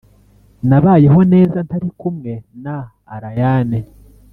nabayeho 0.67 1.19
neza 1.33 1.57
ntarikumwe 1.67 2.31
na 2.63 2.75
allayne. 3.13 3.79